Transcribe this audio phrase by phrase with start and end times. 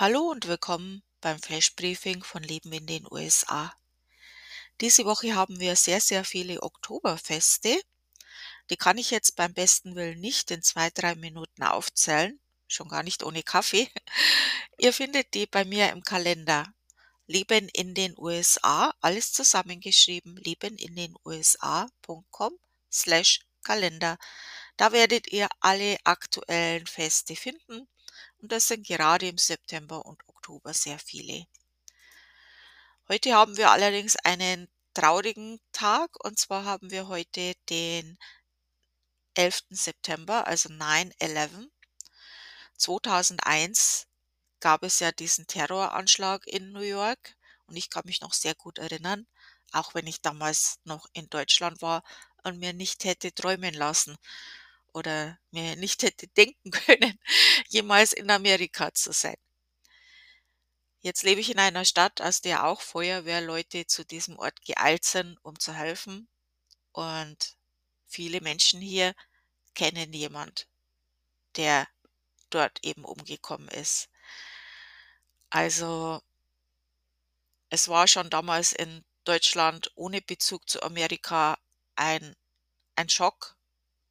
[0.00, 3.74] Hallo und willkommen beim Flash Briefing von Leben in den USA.
[4.80, 7.82] Diese Woche haben wir sehr, sehr viele Oktoberfeste.
[8.70, 12.38] Die kann ich jetzt beim besten Willen nicht in zwei, drei Minuten aufzählen,
[12.68, 13.90] schon gar nicht ohne Kaffee.
[14.78, 16.72] Ihr findet die bei mir im Kalender.
[17.26, 22.56] Leben in den USA, alles zusammengeschrieben, leben in den USA.com
[22.88, 24.16] slash Kalender.
[24.76, 27.88] Da werdet ihr alle aktuellen Feste finden
[28.40, 31.46] und das sind gerade im September und Oktober sehr viele.
[33.08, 38.18] Heute haben wir allerdings einen traurigen Tag und zwar haben wir heute den
[39.34, 39.62] 11.
[39.70, 41.68] September, also 9-11.
[42.76, 44.06] 2001
[44.60, 47.36] gab es ja diesen Terroranschlag in New York
[47.66, 49.26] und ich kann mich noch sehr gut erinnern,
[49.72, 52.02] auch wenn ich damals noch in Deutschland war
[52.42, 54.16] und mir nicht hätte träumen lassen,
[54.98, 57.18] oder mir nicht hätte denken können,
[57.68, 59.36] jemals in Amerika zu sein.
[61.00, 65.38] Jetzt lebe ich in einer Stadt, aus der auch Feuerwehrleute zu diesem Ort geeilt sind,
[65.42, 66.28] um zu helfen.
[66.92, 67.56] Und
[68.06, 69.14] viele Menschen hier
[69.74, 70.66] kennen jemand,
[71.56, 71.86] der
[72.50, 74.08] dort eben umgekommen ist.
[75.50, 76.20] Also
[77.70, 81.58] es war schon damals in Deutschland ohne Bezug zu Amerika
[81.96, 82.34] ein,
[82.96, 83.57] ein Schock,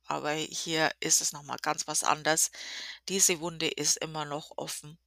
[0.07, 2.51] aber hier ist es noch mal ganz was anders.
[3.09, 4.97] Diese Wunde ist immer noch offen.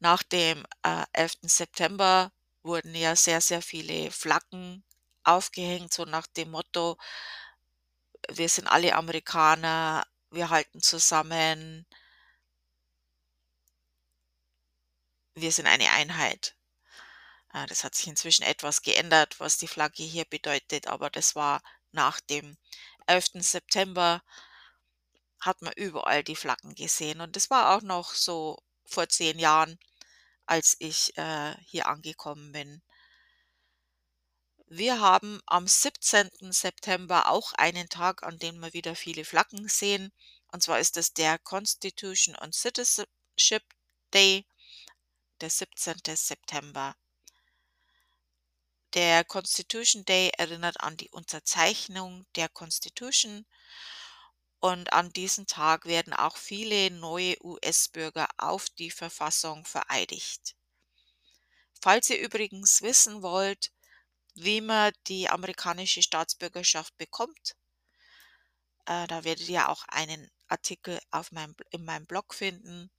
[0.00, 1.48] Nach dem, äh, 11.
[1.48, 2.30] September
[2.62, 4.84] wurden ja sehr, sehr viele Flaggen
[5.24, 6.98] aufgehängt, so nach dem Motto:
[8.30, 11.86] „Wir sind alle Amerikaner, wir halten zusammen“
[15.36, 16.56] „wir sind eine Einheit.“
[17.54, 21.62] Äh, das hat sich inzwischen etwas geändert, was die Flagge hier bedeutet, aber das war
[21.92, 22.56] nach dem
[23.06, 23.42] 11.
[23.42, 24.22] September
[25.40, 29.78] hat man überall die Flaggen gesehen und das war auch noch so vor 10 Jahren,
[30.46, 32.82] als ich, äh, hier angekommen bin.
[34.66, 36.52] Wir haben am 17.
[36.52, 40.12] September auch einen Tag, an dem wir wieder viele Flaggen sehen,
[40.52, 43.62] und zwar ist es der Constitution and Citizenship
[44.12, 44.46] Day,
[45.40, 45.96] der 17.
[46.14, 46.94] September.
[48.94, 53.44] Der Constitution Day erinnert an die Unterzeichnung der Constitution
[54.60, 60.56] und an diesem Tag werden auch viele neue US-Bürger auf die Verfassung vereidigt.
[61.82, 63.72] Falls ihr übrigens wissen wollt,
[64.34, 67.56] wie man die amerikanische Staatsbürgerschaft bekommt,
[68.86, 72.90] äh, da werdet ihr auch einen Artikel auf meinem, in meinem Blog finden.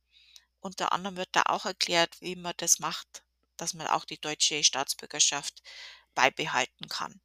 [0.60, 3.24] Unter anderem wird da auch erklärt, wie man das macht
[3.62, 5.62] dass man auch die deutsche Staatsbürgerschaft
[6.16, 7.20] beibehalten kann.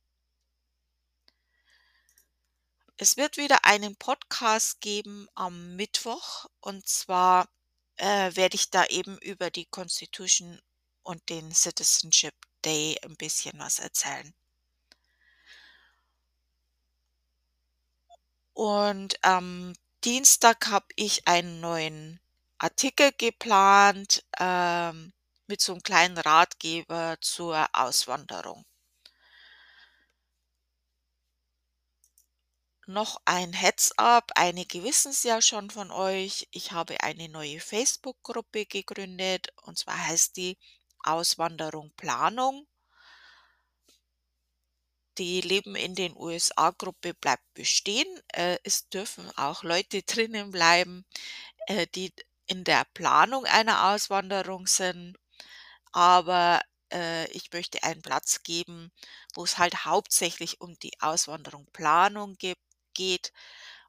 [2.97, 7.49] Es wird wieder einen Podcast geben am Mittwoch und zwar
[7.97, 10.61] äh, werde ich da eben über die Constitution
[11.03, 12.35] und den Citizenship
[12.65, 14.33] Day ein bisschen was erzählen.
[18.53, 19.75] Und am
[20.05, 22.21] Dienstag habe ich einen neuen
[22.59, 24.25] Artikel geplant.
[24.39, 25.13] Ähm,
[25.47, 28.65] mit so einem kleinen Ratgeber zur Auswanderung.
[32.87, 36.49] Noch ein Heads-up, einige wissen es ja schon von euch.
[36.51, 40.59] Ich habe eine neue Facebook-Gruppe gegründet und zwar heißt die
[41.03, 42.67] Auswanderung Planung.
[45.17, 48.07] Die Leben in den USA-Gruppe bleibt bestehen.
[48.33, 51.07] Äh, es dürfen auch Leute drinnen bleiben,
[51.67, 52.13] äh, die
[52.47, 55.17] in der Planung einer Auswanderung sind
[55.95, 56.61] aber,
[56.93, 58.93] äh, ich möchte einen Platz geben,
[59.35, 62.59] wo es halt hauptsächlich um die Auswanderung-Planung gib
[62.95, 63.33] geht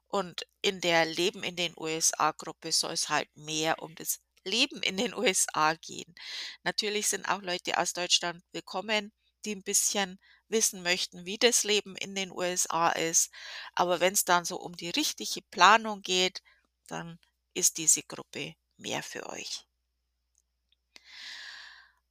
[0.08, 4.96] und in der Leben in den USA-Gruppe soll es halt mehr um das Leben in
[4.96, 6.14] den USA gehen.
[6.64, 9.12] Natürlich sind auch Leute aus Deutschland willkommen,
[9.44, 10.18] die ein bisschen
[10.48, 13.30] wissen möchten, wie das Leben in den USA ist,
[13.74, 16.42] aber wenn es dann so um die richtige Planung geht,
[16.88, 17.18] dann
[17.54, 19.65] ist diese Gruppe mehr für euch.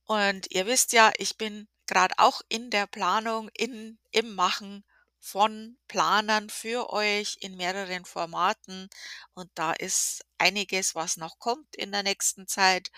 [0.08, 4.84] Und ihr wisst ja, ich bin gerade auch in der Planung, in im Machen
[5.20, 8.90] von Planern für euch in mehreren Formaten
[9.34, 12.92] und da ist einiges, was noch kommt in der nächsten Zeit.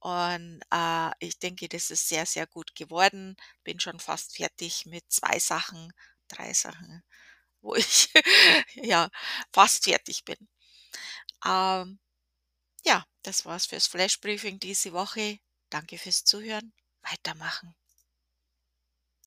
[0.00, 3.36] Und, äh, ich denke, das ist sehr, sehr gut geworden.
[3.64, 5.92] Bin schon fast fertig mit 2 Sachen,
[6.28, 7.04] 3 Sachen,
[7.62, 8.10] wo ich
[8.74, 9.10] ja,
[9.52, 10.48] fast fertig bin.
[11.44, 11.98] Ähm,
[12.84, 15.40] ja, das war's fürs Flash Briefing diese Woche.
[15.72, 16.74] Danke fürs Zuhören.
[17.00, 17.74] Weitermachen.